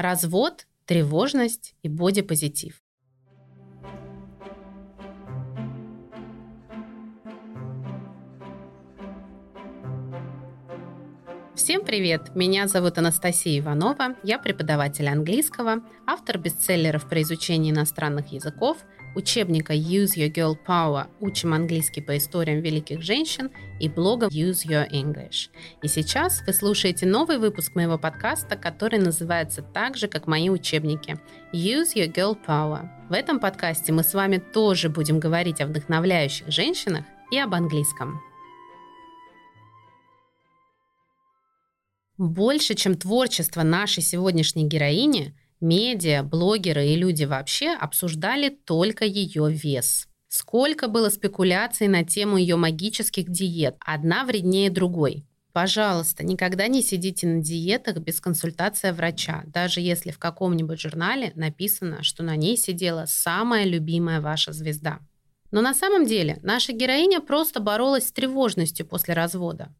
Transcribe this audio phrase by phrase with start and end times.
[0.00, 2.80] Развод, тревожность и бодипозитив.
[11.56, 12.36] Всем привет!
[12.36, 18.78] Меня зовут Анастасия Иванова, я преподаватель английского, автор бестселлеров про изучение иностранных языков,
[19.18, 23.50] учебника Use Your Girl Power «Учим английский по историям великих женщин»
[23.80, 25.50] и блога Use Your English.
[25.82, 31.18] И сейчас вы слушаете новый выпуск моего подкаста, который называется так же, как мои учебники
[31.52, 32.88] Use Your Girl Power.
[33.08, 38.20] В этом подкасте мы с вами тоже будем говорить о вдохновляющих женщинах и об английском.
[42.16, 50.06] Больше, чем творчество нашей сегодняшней героини, медиа, блогеры и люди вообще обсуждали только ее вес.
[50.28, 55.24] Сколько было спекуляций на тему ее магических диет, одна вреднее другой.
[55.52, 62.02] Пожалуйста, никогда не сидите на диетах без консультации врача, даже если в каком-нибудь журнале написано,
[62.02, 65.00] что на ней сидела самая любимая ваша звезда.
[65.50, 69.74] Но на самом деле наша героиня просто боролась с тревожностью после развода.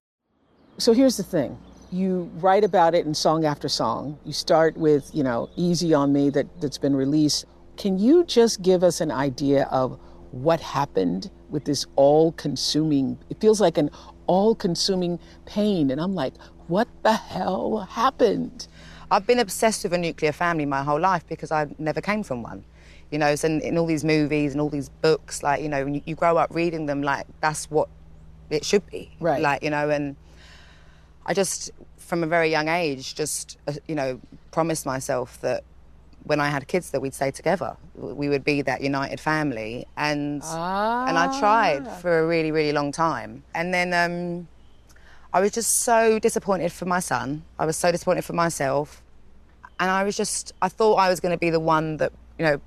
[0.79, 1.57] So here's the thing.
[1.91, 4.19] You write about it in song after song.
[4.25, 7.47] You start with, you know, Easy on Me that, that's been released.
[7.77, 9.99] Can you just give us an idea of
[10.31, 13.91] what happened with this all consuming, it feels like an
[14.27, 15.91] all consuming pain.
[15.91, 16.35] And I'm like,
[16.67, 18.69] what the hell happened?
[19.11, 22.43] I've been obsessed with a nuclear family my whole life because I never came from
[22.43, 22.65] one.
[23.11, 25.95] You know, so in, all these movies and all these books, like, you know, when
[25.95, 27.89] you, you grow up reading them, like, that's what
[28.51, 29.11] it should be.
[29.19, 29.41] Right.
[29.41, 30.15] Like, you know, and
[31.28, 34.20] I just, from a very young age, just, uh, you know,
[34.52, 35.64] promised myself that
[36.24, 37.76] when I had kids that we'd stay together.
[37.96, 39.86] We would be that united family.
[39.98, 41.06] And, ah.
[41.08, 43.44] and I tried for a really, really long time.
[43.54, 44.48] And then um,
[45.34, 47.44] I was just so disappointed for my son.
[47.60, 49.04] I was so disappointed for myself.
[49.80, 52.46] And I was just, I thought I was going to be the one that, you
[52.46, 52.62] know,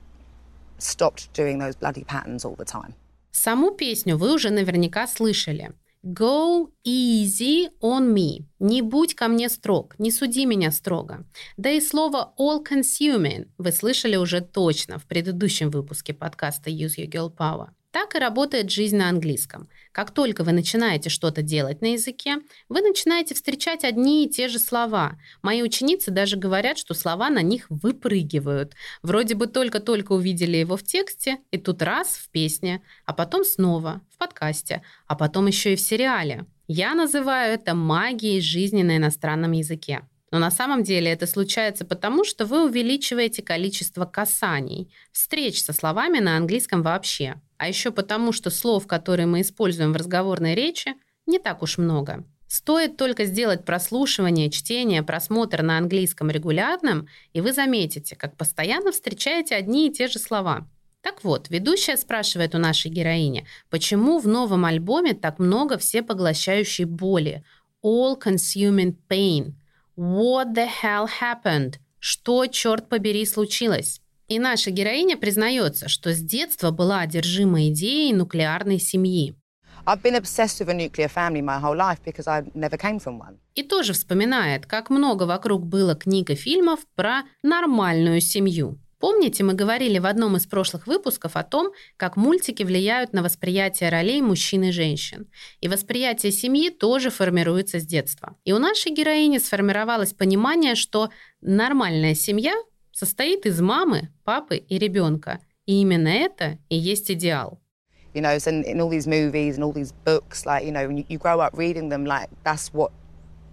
[0.78, 2.94] stopped doing those bloody patterns all the time.
[3.32, 5.72] Саму песню вы уже наверняка слышали.
[6.03, 8.45] Go easy on me.
[8.59, 11.25] Не будь ко мне строг, не суди меня строго.
[11.57, 17.35] Да и слово all-consuming вы слышали уже точно в предыдущем выпуске подкаста Use Your Girl
[17.35, 17.69] Power.
[17.91, 19.67] Так и работает жизнь на английском.
[19.91, 22.37] Как только вы начинаете что-то делать на языке,
[22.69, 25.17] вы начинаете встречать одни и те же слова.
[25.41, 28.75] Мои ученицы даже говорят, что слова на них выпрыгивают.
[29.03, 34.01] Вроде бы только-только увидели его в тексте, и тут раз в песне, а потом снова
[34.09, 36.45] в подкасте, а потом еще и в сериале.
[36.67, 40.07] Я называю это магией жизни на иностранном языке.
[40.31, 46.19] Но на самом деле это случается потому, что вы увеличиваете количество касаний, встреч со словами
[46.19, 47.35] на английском вообще.
[47.61, 50.95] А еще потому, что слов, которые мы используем в разговорной речи,
[51.27, 52.25] не так уж много.
[52.47, 59.53] Стоит только сделать прослушивание, чтение, просмотр на английском регулярным, и вы заметите, как постоянно встречаете
[59.53, 60.67] одни и те же слова.
[61.01, 67.43] Так вот, ведущая спрашивает у нашей героини, почему в новом альбоме так много всепоглощающей боли,
[67.85, 69.53] all-consuming pain–
[69.95, 71.75] What the hell happened?
[71.99, 74.01] Что, черт побери, случилось?
[74.31, 79.35] И наша героиня признается, что с детства была одержима идеей нуклеарной семьи.
[83.55, 88.79] И тоже вспоминает, как много вокруг было книг и фильмов про нормальную семью.
[89.01, 93.89] Помните, мы говорили в одном из прошлых выпусков о том, как мультики влияют на восприятие
[93.89, 95.27] ролей мужчин и женщин.
[95.59, 98.37] И восприятие семьи тоже формируется с детства.
[98.45, 101.09] И у нашей героини сформировалось понимание, что
[101.41, 102.53] нормальная семья
[103.01, 105.39] состоит из мамы, папы и ребенка.
[105.65, 107.59] И именно это и есть идеал.
[108.13, 110.85] You know, so in, in all these movies and all these books, like, you know,
[110.85, 112.91] when you, you grow up reading them, like, that's what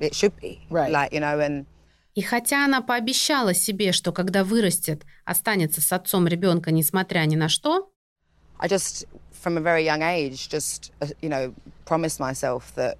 [0.00, 0.60] it should be.
[0.68, 0.90] Right.
[0.90, 1.64] Like, you know, and
[2.14, 7.48] И хотя она пообещала себе, что когда вырастет, останется с отцом ребенка, несмотря ни на
[7.48, 7.90] что,
[8.58, 11.54] I just, from a very young age, just, uh, you know,
[11.86, 12.98] promised myself that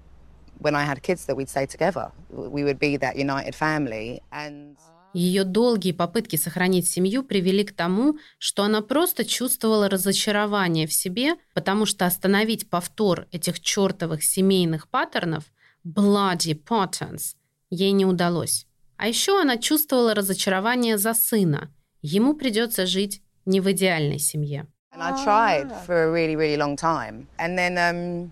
[0.59, 2.11] when I had kids that we'd stay together.
[2.29, 4.21] We would be that united family.
[4.31, 4.77] And...
[5.13, 11.33] Ее долгие попытки сохранить семью привели к тому, что она просто чувствовала разочарование в себе,
[11.55, 15.45] потому что остановить повтор этих чертовых семейных паттернов,
[15.83, 17.35] bloody patterns,
[17.71, 18.67] ей не удалось.
[18.97, 21.73] А еще она чувствовала разочарование за сына.
[22.01, 24.67] Ему придется жить не в идеальной семье.
[24.93, 27.27] And I tried for a really, really long time.
[27.37, 28.31] And then um,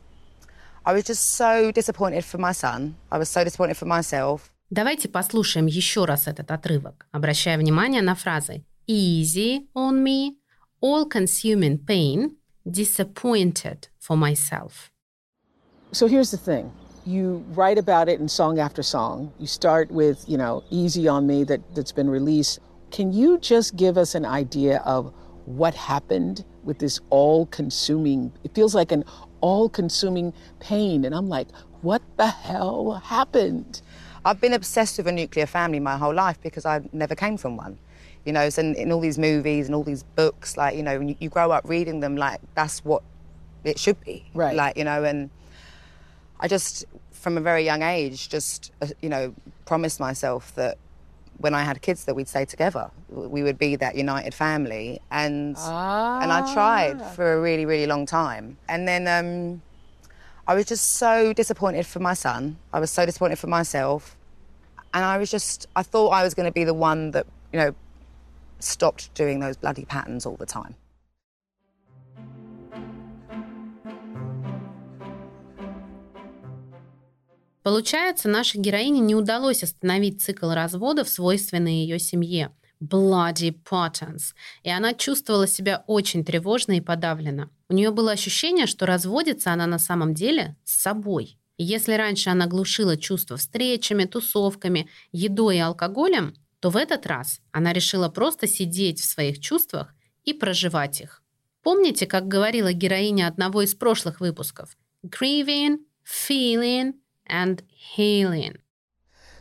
[0.85, 2.95] I was just so disappointed for my son.
[3.11, 4.51] I was so disappointed for myself.
[4.70, 10.36] Давайте послушаем еще раз этот отрывок, обращая внимание на фразы easy on me,
[10.80, 14.90] all-consuming pain, disappointed for myself.
[15.92, 16.72] So here's the thing.
[17.04, 19.32] you write about it in song after song.
[19.38, 22.60] You start with, you know, Easy on Me that, that's been released.
[22.90, 25.12] Can you just give us an idea of
[25.46, 29.04] what happened with this all consuming, it feels like an
[29.40, 31.04] all consuming pain.
[31.04, 31.48] And I'm like,
[31.80, 33.82] what the hell happened?
[34.27, 37.55] I've been obsessed with a nuclear family my whole life because I never came from
[37.55, 37.79] one.
[38.25, 40.97] You know, so in, in all these movies and all these books, like, you know,
[40.97, 43.03] when you, you grow up reading them, like, that's what
[43.63, 44.25] it should be.
[44.33, 44.53] Right.
[44.53, 45.29] Like, you know, and
[46.41, 49.33] I just, from a very young age, just, uh, you know,
[49.65, 50.77] promised myself that
[51.37, 52.91] when I had kids that we'd stay together.
[53.09, 54.99] We would be that united family.
[55.09, 58.57] And and I tried for a really, really long time.
[58.67, 59.61] And then um,
[60.49, 62.57] I was just so disappointed for my son.
[62.71, 64.15] I was so disappointed for myself.
[64.93, 67.75] And I was just I thought I was gonna be the one that, you know,
[68.59, 70.75] stopped doing those bloody patterns all the time.
[77.63, 82.53] Получается, нашей героине не удалось остановить цикл разводов, свойственный ее семье.
[82.79, 84.33] Bloody patterns.
[84.63, 87.49] И она чувствовала себя очень тревожно и подавленно.
[87.69, 91.37] У нее было ощущение, что разводится она на самом деле с собой.
[91.57, 97.41] И если раньше она глушила чувства встречами, тусовками, едой и алкоголем, то в этот раз
[97.51, 99.93] она решила просто сидеть в своих чувствах
[100.23, 101.23] и проживать их.
[101.63, 104.77] Помните, как говорила героиня одного из прошлых выпусков?
[105.03, 106.93] Grieving, feeling–
[107.29, 108.57] and healing.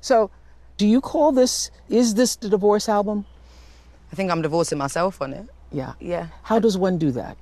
[0.00, 0.31] So,
[0.76, 3.25] do you call this, is this the divorce album?
[4.12, 5.46] I think I'm divorcing myself on it.
[5.72, 5.93] Yeah.
[6.00, 6.29] Yeah.
[6.43, 7.37] How does one do that?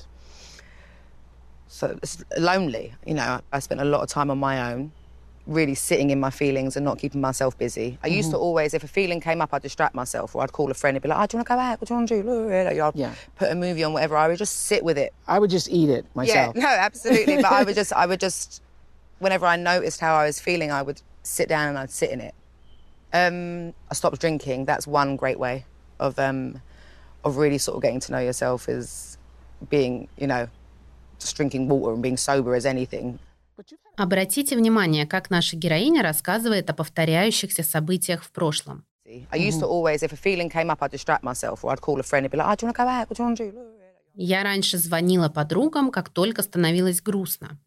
[1.74, 2.94] So it's lonely.
[3.04, 4.92] You know, I spent a lot of time on my own,
[5.44, 7.98] really sitting in my feelings and not keeping myself busy.
[8.04, 10.70] I used to always, if a feeling came up, I'd distract myself or I'd call
[10.70, 11.80] a friend and be like, oh, do you want to go out?
[11.80, 12.48] What do you want to do?
[12.48, 13.14] Like, I'd Yeah.
[13.34, 14.16] put a movie on, whatever.
[14.16, 15.12] I would just sit with it.
[15.26, 16.54] I would just eat it myself.
[16.54, 17.36] Yeah, no, absolutely.
[17.38, 18.62] but I would just, I would just,
[19.18, 22.20] whenever I noticed how I was feeling, I would sit down and I'd sit in
[22.20, 22.34] it.
[23.12, 24.66] Um, I stopped drinking.
[24.66, 25.64] That's one great way
[25.98, 26.62] of um,
[27.24, 29.18] of really sort of getting to know yourself is
[29.70, 30.48] being, you know,
[31.24, 33.18] just drinking water and being sober as anything.
[33.96, 38.84] Обратите внимание, как наша героиня рассказывает о повторяющихся событиях в прошлом.
[39.06, 39.24] Oh?
[44.16, 47.58] Я раньше звонила подругам, как только становилось грустно.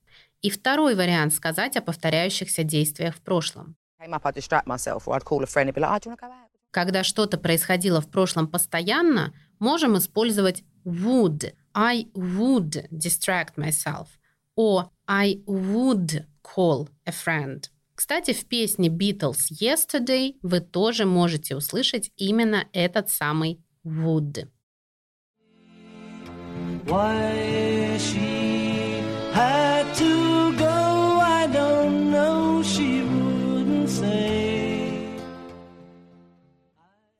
[0.41, 3.75] И второй вариант сказать о повторяющихся действиях в прошлом.
[4.01, 4.19] Oh?
[6.71, 11.53] Когда что-то происходило в прошлом постоянно, можем использовать would.
[11.77, 14.17] I would distract myself.
[14.55, 17.69] Or I would call a friend.
[17.93, 24.49] Кстати, в песне Beatles Yesterday вы тоже можете услышать именно этот самый would.
[26.85, 29.03] Why she
[29.33, 30.26] had to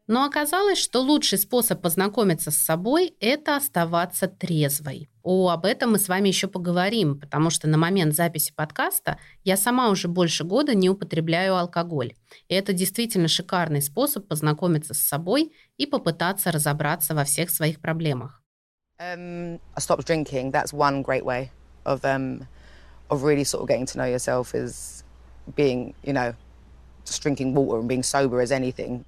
[0.08, 5.10] Но оказалось, что лучший способ познакомиться с собой– это оставаться трезвой.
[5.22, 9.58] О, об этом мы с вами еще поговорим, потому что на момент записи подкаста я
[9.58, 12.14] сама уже больше года не употребляю алкоголь.
[12.48, 18.42] И это действительно шикарный способ познакомиться с собой и попытаться разобраться во всех своих проблемах.
[27.06, 29.06] Just drinking water and being sober as anything.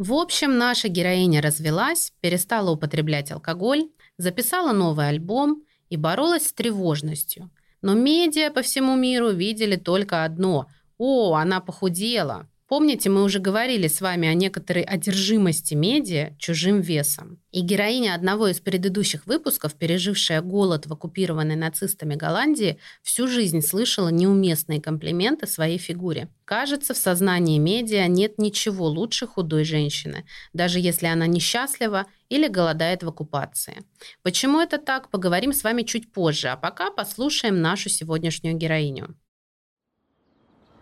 [0.00, 7.50] В общем, наша героиня развелась, перестала употреблять алкоголь, записала новый альбом и боролась с тревожностью.
[7.82, 13.88] Но медиа по всему миру видели только одно– «О, она похудела!» Помните, мы уже говорили
[13.88, 17.40] с вами о некоторой одержимости медиа чужим весом.
[17.50, 24.10] И героиня одного из предыдущих выпусков, пережившая голод в оккупированной нацистами Голландии, всю жизнь слышала
[24.10, 26.28] неуместные комплименты своей фигуре.
[26.44, 33.02] Кажется, в сознании медиа нет ничего лучше худой женщины, даже если она несчастлива или голодает
[33.02, 33.82] в оккупации.
[34.22, 39.16] Почему это так, поговорим с вами чуть позже, а пока послушаем нашу сегодняшнюю героиню.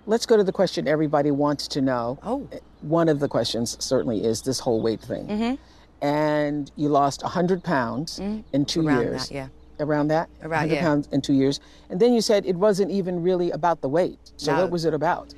[0.09, 2.19] Let's go to the question everybody wants to know.
[2.23, 2.49] Oh.
[2.81, 5.27] One of the questions certainly is this whole weight thing.
[5.29, 5.59] Mhm.
[6.01, 9.29] And you lost 100 pounds in two Around years.
[9.29, 9.49] that, yeah.
[9.79, 10.31] Around that?
[10.41, 10.81] Around, 100 yeah.
[10.81, 11.61] pounds in two years.
[11.91, 14.33] And then you said it wasn't even really about the weight.
[14.39, 14.63] So No.
[14.63, 15.35] what was it about?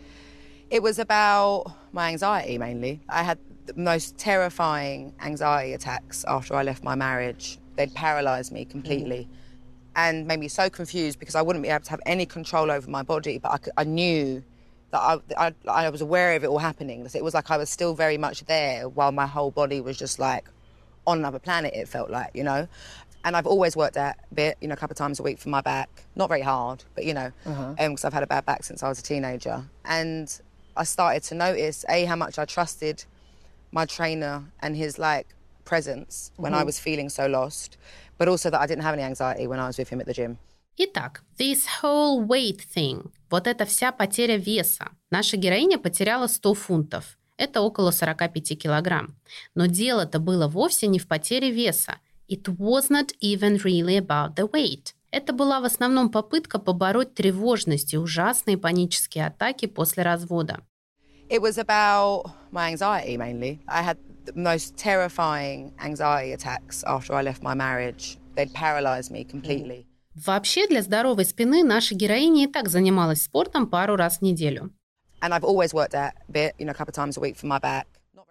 [0.70, 3.00] It was about my anxiety mainly.
[3.08, 7.58] I had the most terrifying anxiety attacks after I left my marriage.
[7.74, 9.28] They'd paralyzed me completely
[9.96, 12.88] and made me so confused because I wouldn't be able to have any control over
[12.88, 13.38] my body.
[13.38, 14.44] But I, could, I knew
[14.90, 17.06] that I, I, I was aware of it all happening.
[17.14, 20.18] It was like I was still very much there while my whole body was just
[20.18, 20.48] like
[21.06, 22.68] on another planet, it felt like, you know.
[23.24, 25.38] And I've always worked out a bit, you know, a couple of times a week
[25.38, 25.90] for my back.
[26.16, 27.62] Not very hard, but you know, uh-huh.
[27.62, 29.64] um, because I've had a bad back since I was a teenager.
[29.84, 30.40] And
[30.76, 33.04] I started to notice a how much I trusted
[33.72, 35.28] my trainer and his like
[35.64, 36.66] presence when I mm-hmm.
[36.66, 37.76] was feeling so lost,
[38.18, 40.14] but also that I didn't have any anxiety when I was with him at the
[40.14, 40.38] gym.
[40.82, 44.88] Итак, this whole weight thing, вот эта вся потеря веса.
[45.10, 47.18] Наша героиня потеряла 100 фунтов.
[47.36, 49.14] Это около 45 килограмм.
[49.54, 51.98] Но дело-то было вовсе не в потере веса.
[52.30, 54.94] It was not even really about the weight.
[55.10, 60.60] Это была в основном попытка побороть тревожность и ужасные панические атаки после развода.
[61.28, 63.58] It was about my anxiety mainly.
[63.66, 68.16] I had the most terrifying anxiety attacks after I left my marriage.
[68.34, 69.89] They'd paralyze me completely.
[70.14, 74.72] Вообще для здоровой спины наша героиня и так занималась спортом пару раз в неделю.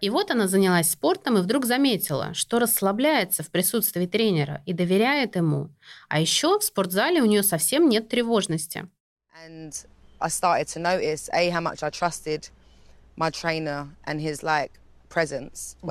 [0.01, 5.35] И вот она занялась спортом и вдруг заметила, что расслабляется в присутствии тренера и доверяет
[5.35, 5.69] ему.
[6.07, 8.87] А еще в спортзале у нее совсем нет тревожности.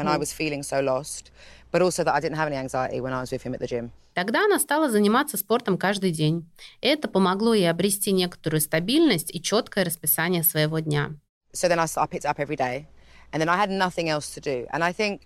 [0.03, 2.04] Notice a how much I trusted my trainer and his like presence when I was
[2.04, 3.44] feeling so lost, but also that I didn't have any anxiety when I was with
[3.44, 3.92] him at the gym.
[4.16, 6.46] Тогда она стала заниматься спортом каждый день.
[6.82, 11.16] Это помогло ей обрести некоторую стабильность и четкое расписание своего дня.
[11.54, 12.88] So then I, s- I picked it up every day,
[13.32, 14.66] and then I had nothing else to do.
[14.72, 15.22] And I think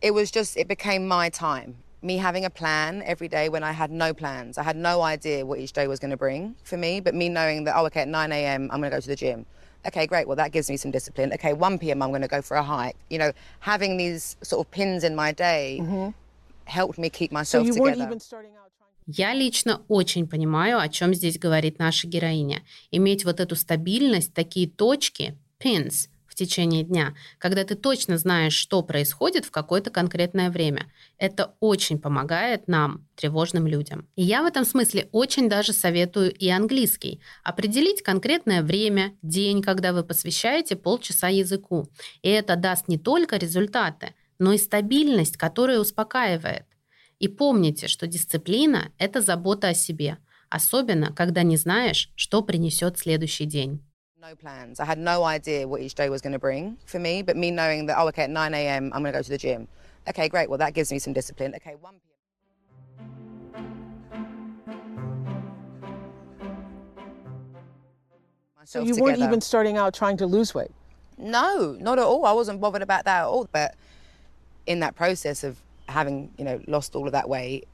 [0.00, 1.76] it was just it became my time.
[2.02, 4.56] Me having a plan every day when I had no plans.
[4.56, 7.28] I had no idea what each day was going to bring for me, but me
[7.28, 9.46] knowing that, oh, okay, at 9 a.m., I'm going to go to the gym.
[9.85, 10.27] Okay, great.
[10.27, 11.33] Well, that gives me some discipline.
[11.33, 12.95] Okay, 1 p.m., I'm going to go for a hike.
[13.09, 15.81] You know, having these sort of pins in my day
[16.65, 18.17] helped me keep So myself you together.
[19.05, 22.61] Я лично очень понимаю, о чем здесь говорит наша героиня.
[22.91, 28.81] Иметь вот эту стабильность, такие точки, pins, в течение дня, когда ты точно знаешь, что
[28.81, 30.91] происходит в какое-то конкретное время.
[31.19, 34.07] Это очень помогает нам, тревожным людям.
[34.15, 37.21] И я в этом смысле очень даже советую и английский.
[37.43, 41.87] Определить конкретное время, день, когда вы посвящаете полчаса языку.
[42.23, 46.65] И это даст не только результаты, но и стабильность, которая успокаивает.
[47.19, 50.17] И помните, что дисциплина– это забота о себе,
[50.49, 53.83] особенно когда не знаешь, что принесет следующий день.
[54.23, 54.79] No plans.
[54.79, 57.51] I had no idea what each day was going to bring for me, but me
[57.51, 59.67] knowing that, oh, okay, at 9 a.m., I'm going to go to the gym.
[60.07, 60.49] Okay, great.
[60.49, 61.53] Well, that gives me some discipline.
[61.55, 63.59] Okay, 1 p.m.
[68.63, 70.71] So you weren't even starting out trying to lose weight.
[71.17, 72.25] No, not at all.
[72.25, 73.49] I wasn't bothered about that at all.
[73.51, 73.75] But
[74.65, 75.57] in that process of
[75.89, 77.67] having, you know, lost all of that weight,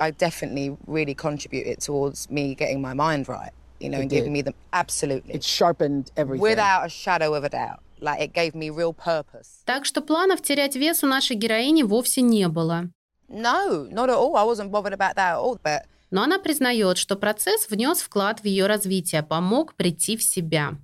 [0.00, 4.32] I definitely really contributed towards me getting my mind right, you know, It and giving
[4.32, 4.32] did.
[4.32, 6.40] me the absolutely It sharpened everything.
[6.42, 7.80] without a shadow of a doubt.
[8.00, 9.62] Like it gave me real purpose.
[9.66, 12.88] Так что планов терять вес у нашей героини вовсе не было.
[13.28, 14.36] No, not at all.
[14.36, 15.58] I wasn't bothered about that at all.
[15.62, 20.74] But Но она признает, что процесс внес вклад в ее развитие, помог прийти в себя.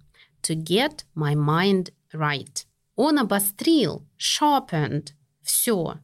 [0.42, 2.64] To get my mind right.
[2.94, 5.08] Он обострил, sharpened,
[5.42, 5.94] все.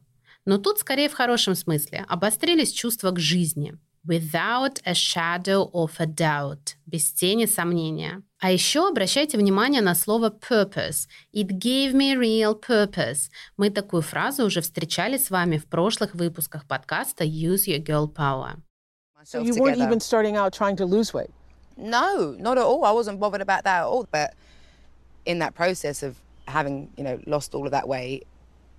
[0.45, 2.05] Но тут скорее в хорошем смысле.
[2.09, 3.77] Обострились чувства к жизни.
[4.04, 6.76] Without a shadow of a doubt.
[6.86, 8.22] Без тени сомнения.
[8.40, 11.06] А еще обращайте внимание на слово purpose.
[11.34, 13.28] It gave me real purpose.
[13.56, 18.56] Мы такую фразу уже встречали с вами в прошлых выпусках подкаста Use Your Girl Power.
[19.24, 19.88] So myself you weren't together.
[19.88, 21.30] even starting out trying to lose weight.
[21.76, 22.84] No, not at all.
[22.84, 24.06] I wasn't bothered about that at all.
[24.10, 24.34] But
[25.26, 26.16] in that process of
[26.46, 28.26] having, you know, lost all of that weight,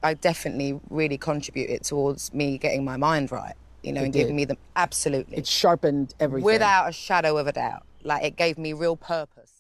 [0.02, 4.19] I definitely really contributed towards me getting my mind right, You know, It and did.
[4.21, 6.45] giving me the absolutely It sharpened everything.
[6.45, 7.83] without a shadow of a doubt.
[8.03, 9.53] Like it gave me real purpose.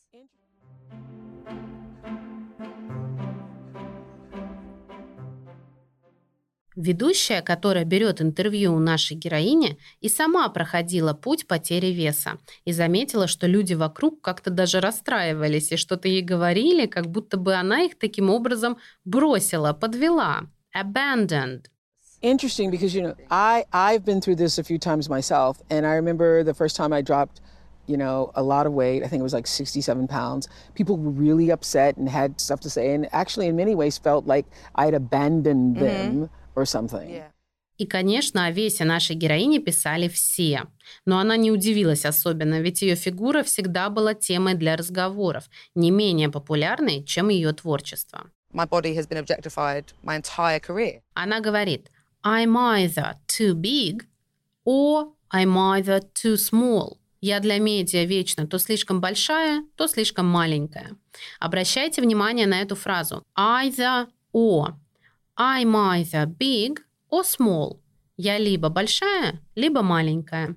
[6.76, 13.28] Ведущая, которая берет интервью у нашей героини, и сама проходила путь потери веса и заметила,
[13.28, 17.96] что люди вокруг как-то даже расстраивались и что-то ей говорили, как будто бы она их
[17.96, 20.46] таким образом бросила, подвела.
[20.76, 21.66] Abandoned.
[22.23, 25.93] Interesting because you know I I've been through this a few times myself, and I
[25.95, 27.39] remember the first time I dropped,
[27.87, 29.03] you know, a lot of weight.
[29.03, 30.49] I think it was like 67 pounds.
[30.75, 34.27] People were really upset and had stuff to say, and actually, in many ways, felt
[34.27, 37.09] like I had abandoned them or something.
[37.09, 37.31] Yeah.
[37.77, 40.67] И, конечно, о весе нашей героини писали все.
[41.05, 46.27] Но она не удивилась особенно, ведь ее фигура всегда была темой для разговоров, не менее
[46.27, 48.29] популярной, чем ее творчество.
[48.51, 51.01] My body has been objectified my entire career.
[51.13, 51.89] Она говорит,
[52.24, 54.06] I'm either too big
[54.64, 56.98] or I'm either too small.
[57.20, 60.96] Я для медиа вечно то слишком большая, то слишком маленькая.
[61.40, 63.22] Обращайте внимание на эту фразу.
[63.36, 64.74] Either or.
[65.38, 67.80] I'm either big or small.
[68.16, 70.56] Я либо большая, либо маленькая.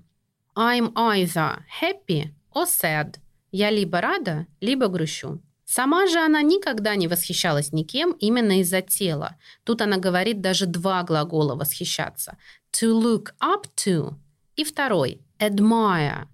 [0.55, 3.15] I'm either happy or sad.
[3.51, 5.41] Я либо рада, либо грущу.
[5.69, 9.35] Сама же она никогда не восхищалась никем именно из-за тела.
[9.65, 12.37] Тут она говорит даже два глагола восхищаться.
[12.71, 14.13] To look up to
[14.55, 16.27] и второй admire.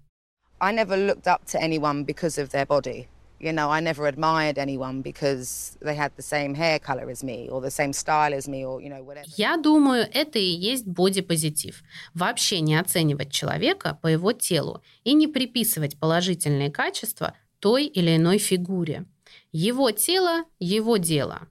[0.60, 3.08] I never looked up to anyone because of their body.
[3.40, 7.48] You know, I never admired anyone because they had the same hair color as me
[7.50, 9.26] or the same style as me or, you know, whatever.
[9.36, 11.82] Я думаю, это и есть бодипозитив.
[12.14, 18.38] Вообще не оценивать человека по его телу и не приписывать положительные качества той или иной
[18.38, 19.04] фигуре.
[19.53, 21.47] Его тело – его дело.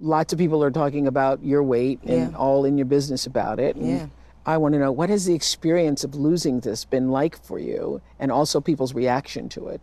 [0.00, 2.36] Lots of people are talking about your weight and Yeah.
[2.38, 3.74] all in your business about it.
[3.76, 4.06] And Yeah.
[4.46, 8.00] I want to know what has the experience of losing this been like for you
[8.18, 9.82] and also people's reaction to it?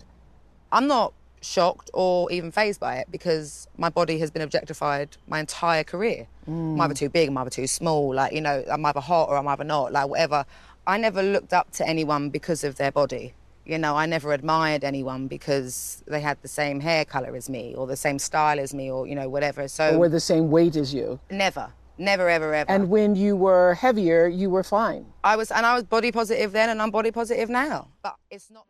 [0.71, 5.39] I'm not shocked or even phased by it because my body has been objectified my
[5.39, 6.27] entire career.
[6.47, 9.37] I'm either too big, I'm either too small, like, you know, I'm either hot or
[9.37, 10.45] I'm either not, like, whatever.
[10.87, 13.33] I never looked up to anyone because of their body.
[13.70, 17.72] You know, I never admired anyone because they had the same hair color as me
[17.76, 19.68] or the same style as me or, you know, whatever.
[19.68, 21.20] So, Or were the same weight as you?
[21.30, 22.68] never, never, ever, ever.
[22.68, 25.06] And when you were heavier, you were fine.
[25.22, 27.86] I was, and I was body positive then and I'm body positive now.
[28.02, 28.66] But it's not.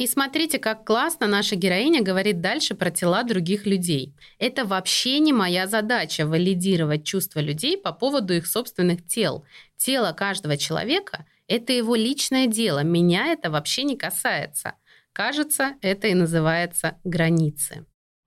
[0.00, 4.14] И смотрите, как классно наша героиня говорит дальше про тела других людей.
[4.38, 9.44] Это вообще не моя задача валидировать чувства людей по поводу их собственных тел.
[9.76, 12.82] Тело каждого человека– это его личное дело.
[12.82, 14.72] Меня это вообще не касается.
[15.12, 17.84] Кажется, это и называется границы.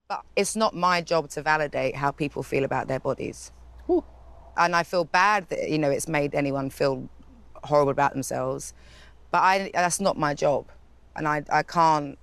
[0.08, 3.50] But it's not my job to validate how people feel about their bodies.
[3.88, 4.04] Whew.
[4.56, 7.08] And I feel bad that, you know, it's made anyone feel
[7.64, 8.74] horrible about themselves.
[9.32, 10.66] But I, that's not my job.
[11.16, 12.18] And I, I can't,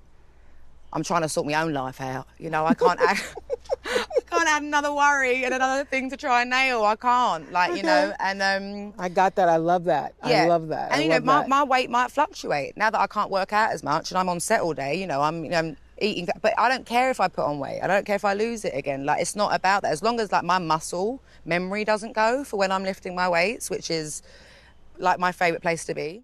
[0.93, 2.27] I'm trying to sort my own life out.
[2.37, 3.17] You know, I can't add,
[3.85, 6.83] I can't add another worry and another thing to try and nail.
[6.83, 9.47] I can't, like, you know, and, um, I got that.
[9.47, 10.13] I love that.
[10.25, 10.43] yeah.
[10.43, 10.91] I love that.
[10.91, 11.49] And I you know, my, that.
[11.49, 14.39] my weight might fluctuate now that I can't work out as much and I'm on
[14.39, 14.95] set all day.
[14.99, 17.59] You know, I'm, you know, I'm eating, but I don't care if I put on
[17.59, 17.79] weight.
[17.81, 19.05] I don't care if I lose it again.
[19.05, 19.91] Like it's not about that.
[19.91, 23.69] As long as like my muscle memory doesn't go for when I'm lifting my weights,
[23.69, 24.21] which is
[24.97, 26.23] like my favorite place to be.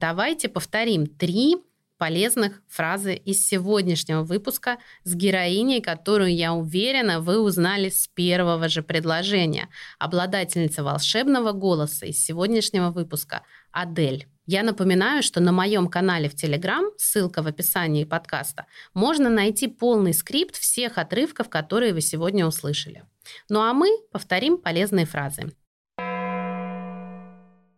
[0.00, 1.56] Давайте повторим три
[1.98, 8.82] полезных фразы из сегодняшнего выпуска с героиней, которую, я уверена, вы узнали с первого же
[8.82, 9.68] предложения.
[9.98, 14.26] Обладательница волшебного голоса из сегодняшнего выпуска Адель.
[14.46, 20.12] Я напоминаю, что на моем канале в Телеграм, ссылка в описании подкаста, можно найти полный
[20.12, 23.04] скрипт всех отрывков, которые вы сегодня услышали.
[23.48, 25.54] Ну а мы повторим полезные фразы.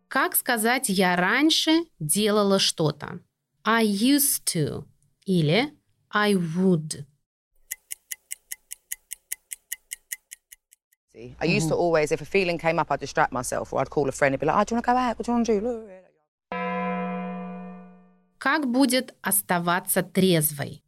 [0.09, 3.21] Как сказать «я раньше делала что-то»?
[3.65, 4.87] I used to
[5.27, 5.73] или
[6.15, 7.05] I would.
[11.41, 14.09] I used to always, if a feeling came up, I'd distract myself or I'd call
[14.09, 15.19] a friend and be like, oh, do you want to go out?
[15.19, 15.89] What do you want to do?
[18.39, 20.83] Как будет оставаться трезвой?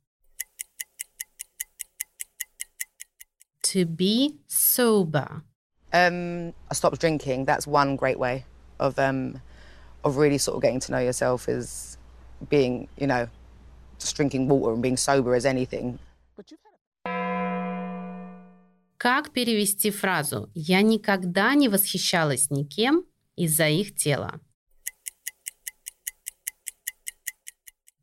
[3.62, 5.42] To be sober.
[5.92, 7.46] Um, I stopped drinking.
[7.46, 8.44] That's one great way
[8.78, 9.40] of um,
[10.04, 11.98] of really sort of getting to know yourself is
[12.48, 13.28] being, you know,
[13.98, 15.98] just drinking water and being sober as anything.
[18.96, 23.04] Как перевести фразу «Я никогда не восхищалась никем
[23.36, 24.40] из-за их тела»?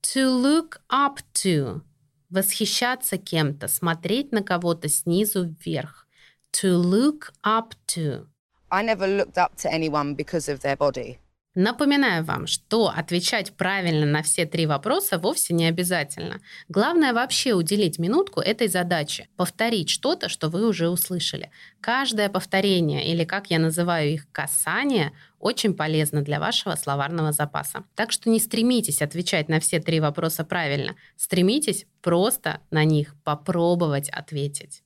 [0.01, 1.81] To look up to–
[2.29, 6.07] восхищаться кем-то, смотреть на кого-то снизу вверх.
[6.53, 8.27] To look up to.
[8.75, 11.17] I never looked up to anyone because of their body.
[11.57, 16.41] Напоминаю вам, что отвечать правильно на все три вопроса вовсе не обязательно.
[16.67, 21.51] Главное вообще уделить минутку этой задаче, повторить что-то, что вы уже услышали.
[21.79, 27.85] Каждое повторение, или как я называю их, касание, очень полезно для вашего словарного запаса.
[27.95, 30.97] Так что не стремитесь отвечать на все три вопроса правильно.
[31.15, 34.83] Стремитесь просто на них попробовать ответить.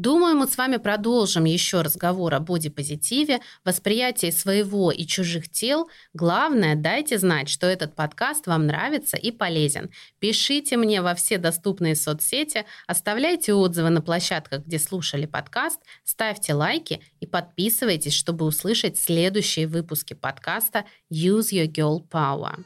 [0.00, 5.90] Думаю, мы с вами продолжим еще разговор о бодипозитиве, восприятии своего и чужих тел.
[6.14, 9.90] Главное, дайте знать, что этот подкаст вам нравится и полезен.
[10.18, 17.02] Пишите мне во все доступные соцсети, оставляйте отзывы на площадках, где слушали подкаст, ставьте лайки
[17.20, 22.64] и подписывайтесь, чтобы услышать следующие выпуски подкаста Use Your Girl Power.